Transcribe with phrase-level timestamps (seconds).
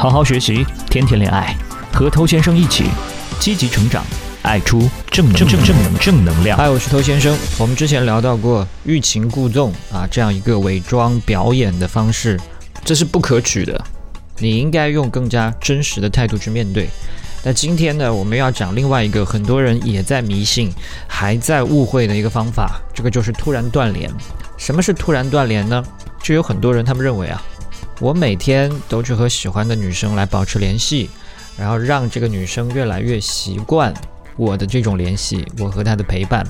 [0.00, 1.54] 好好学习，天天恋爱，
[1.92, 2.84] 和头先生一起
[3.38, 4.02] 积极成长，
[4.40, 6.56] 爱出正正正正能正能量。
[6.56, 7.36] 嗨，我是头先生。
[7.58, 12.40] 我们之前聊到过欲擒故纵啊，这样一个伪装表演的方式，
[12.82, 13.78] 这是不可取的。
[14.38, 16.88] 你应该用更加真实的态度去面对。
[17.44, 20.72] 那今天呢，我们要讲另外一个很多人也在迷信、
[21.06, 24.10] 还在误会的一个方法，这个就是突然断联。
[24.56, 25.84] 什么是突然断联呢？
[26.22, 27.42] 就有很多人他们认为啊，
[28.00, 31.10] 我每天都去和喜欢的女生来保持联系，
[31.58, 33.92] 然后让这个女生越来越习惯
[34.36, 36.42] 我的这种联系，我和她的陪伴。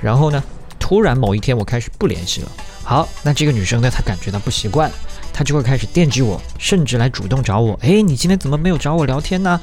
[0.00, 0.42] 然后呢，
[0.80, 2.50] 突然某一天我开始不联系了。
[2.82, 4.90] 好，那这个女生呢，她感觉到不习惯，
[5.32, 7.78] 她就会开始惦记我，甚至来主动找我。
[7.80, 9.60] 哎，你今天怎么没有找我聊天呢？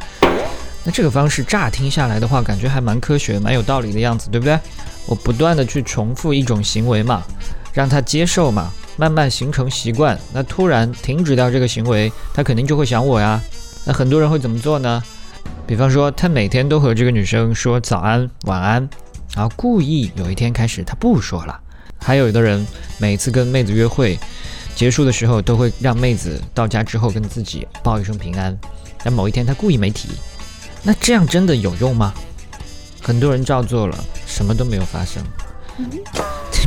[0.86, 4.58] 那这个方式乍听下来的话，感觉还蛮科学、蛮有道理的样子，对不对？
[5.06, 7.22] 我不断的去重复一种行为嘛，
[7.74, 10.20] 让她接受嘛，慢慢形成习惯。
[10.34, 13.42] 那突然停止掉这个行为，他肯定就会想我呀。
[13.86, 15.02] 那很多人会怎么做呢？
[15.66, 18.90] 比方说，他每天都和这个女生说早安、晚安，
[19.34, 21.58] 然后故意有一天开始他不说了。
[22.02, 24.20] 还有的人每次跟妹子约会
[24.76, 28.58] 结束的时候，都会让妹子到家之后跟自己报一声平安。
[29.02, 30.10] 但某一天他故意没提。
[30.84, 32.14] 那这样真的有用吗？
[33.02, 35.24] 很多人照做了，什么都没有发生。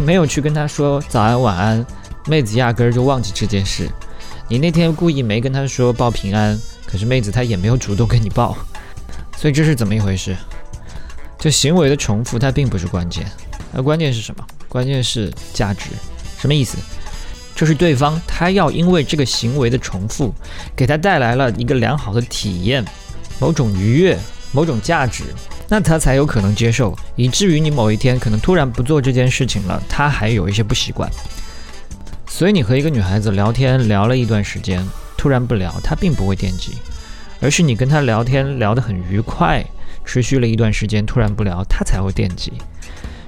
[0.07, 1.87] 没有去跟他说早安晚安，
[2.27, 3.89] 妹子压根儿就忘记这件事。
[4.49, 8.57] 你那天故意没跟他说报平安，可是妹子她也没有主动跟你报，
[9.37, 10.37] 所以这是怎么一回事？
[11.39, 13.27] 就行为的重复它并不是关键，
[13.73, 14.47] 那关键是什么？
[14.69, 15.87] 关键是价值。
[16.39, 16.77] 什么意思？
[17.55, 20.35] 就是对方他要因为这个行为的重复，
[20.75, 22.85] 给他带来了一个良好的体验。
[23.39, 24.17] 某种愉悦，
[24.53, 25.25] 某种价值，
[25.69, 31.11] 那他才有可能接受，以至于你某一天可能突然不做这件事情了，他还有一些不习惯。
[32.35, 34.83] 所以你和一个女孩子聊天聊了一段时间，
[35.19, 36.79] 突然不聊，她并不会惦记，
[37.43, 39.63] 而是你跟她聊天聊得很愉快，
[40.03, 42.51] 持续了一段时间，突然不聊，她才会惦记。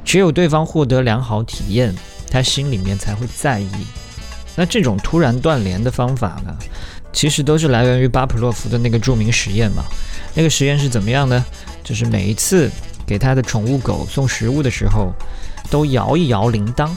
[0.06, 1.94] 只有对方获得良好体验，
[2.31, 3.69] 她心里面才会在意。
[4.56, 6.56] 那这种突然断联的方法呢？
[7.12, 9.84] 其实都是来源于巴甫洛夫的那个著名实验嘛。
[10.32, 11.44] 那个实验是怎么样呢？
[11.84, 12.70] 就是每一次
[13.06, 15.12] 给他的宠物狗送食物的时候，
[15.70, 16.88] 都摇一摇铃铛。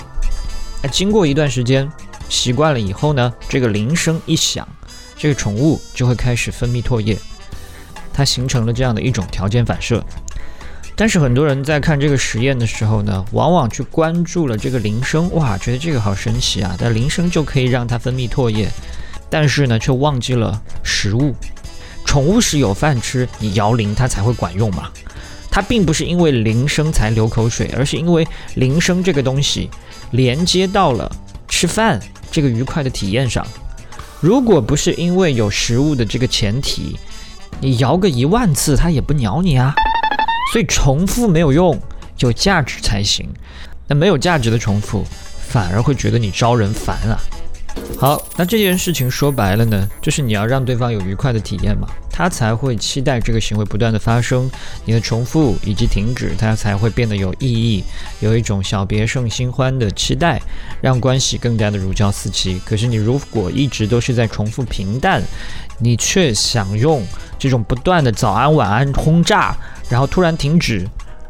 [0.81, 1.89] 那经过一段时间
[2.29, 4.67] 习惯了以后呢，这个铃声一响，
[5.17, 7.17] 这个宠物就会开始分泌唾液，
[8.13, 10.03] 它形成了这样的一种条件反射。
[10.95, 16.75] 但是很多人在看这个实验的时候呢，往往去关注了这个铃声，哇，觉得这个好神奇啊！
[16.79, 18.67] 但铃声就可以让它分泌唾液。
[19.29, 21.35] 但是呢，却忘记了食物。
[22.03, 24.89] 宠物是有饭吃，你摇铃它才会管用嘛。
[25.57, 29.67] 它并不是因为铃声才流口水，而是因为铃声这个东西
[30.11, 31.11] 连接到了
[31.47, 33.43] 吃饭这个愉快的体验上。
[34.21, 36.95] 如果不是因为有食物的这个前提，
[37.59, 39.73] 你摇个一万次它也不鸟你啊。
[40.53, 41.75] 所以重复没有用，
[42.19, 43.27] 有价值才行。
[43.87, 45.03] 那没有价值的重复，
[45.49, 47.17] 反而会觉得你招人烦啊。
[47.97, 54.47] 好，那这件事情说白了呢，就是你要让对方有愉快的体验嘛，他才会期待这个行为不断的发生，
[54.85, 57.83] 你的重复以及停止，他才会变得有意义，
[58.19, 60.39] 有一种小别胜新欢的期待，
[60.79, 62.61] 让关系更加的如胶似漆。
[62.63, 65.23] 可是你如果一直都是在重复平淡，
[65.79, 67.03] 你却想用
[67.39, 69.57] 这种不断的早安晚安轰炸，
[69.89, 70.87] 然后突然停止，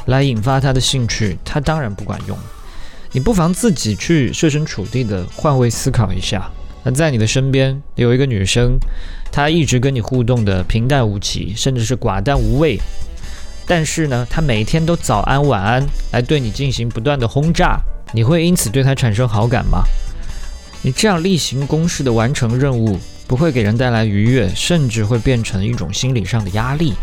[0.07, 2.37] 来引发他的兴趣，他当然不管用。
[3.11, 6.49] 你不妨自己去设身处地的换位思考一下。
[6.83, 8.77] 那在你的身边有一个女生，
[9.31, 12.79] 她一直跟你互动的平淡无奇，甚至是寡淡无味。
[13.65, 17.79] 但是呢，她每天都早安晚安来对你进行不断的轰炸，
[18.13, 19.83] 你会因此对她产生好感吗？
[20.81, 26.93] 你这样例行公事的完成任务，不会给人带来愉悦，甚至会变成一种心理上的压力。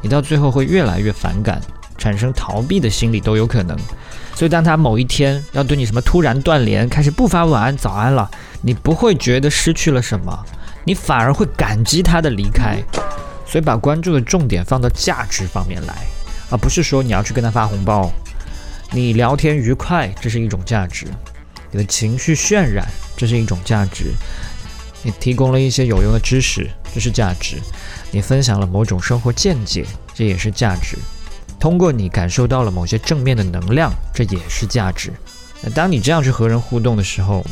[0.00, 1.60] 你到最后会越来越反感，
[1.98, 3.76] 产生逃避的心理都有可能。
[4.34, 8.28] 所以，当他某一天要对你什么突然断联，开始不发晚安早安了，
[8.62, 10.36] 你不会觉得失去了什么，
[10.84, 12.82] 你反而会感激他的离开。
[13.46, 15.94] 所以，把关注的重点放到价值方面来，
[16.50, 18.10] 而不是说你要去跟他发红包。
[18.90, 21.06] 你聊天愉快，这是一种价值；
[21.70, 22.86] 你的情绪渲染，
[23.16, 24.06] 这是一种价值；
[25.02, 27.58] 你提供了一些有用的知识，这是价值；
[28.10, 30.96] 你分享了某种生活见解，这也是价值。
[31.64, 35.10] 通过你感受到了某些正面的能量，这也是价值。
[35.62, 37.42] 那当你这样去和人互动的时候，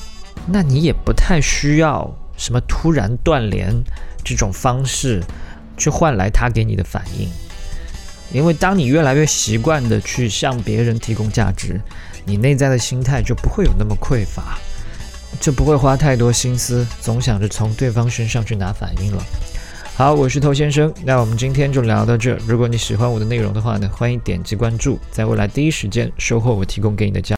[0.46, 3.74] 那你也不太需要什么突然断联
[4.22, 5.24] 这种方式
[5.78, 7.26] 去换来他给你的反应，
[8.34, 11.80] 因为当你越来越习惯的去向别人提供价值，
[12.26, 14.58] 你内在的心态就不会有那么匮乏，
[15.40, 19.24] 就不会花太多心思总想着从对方身上去拿反应了，
[19.94, 22.34] 好，我是头先生，那我们今天就聊到这。
[22.46, 27.36] 如果你喜欢我的内容的话呢，欢迎点击关注，在未来第一时间收获我提供给你的价。